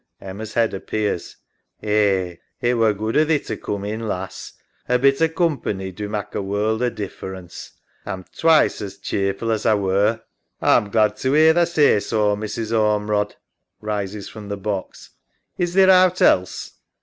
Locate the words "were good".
2.73-3.15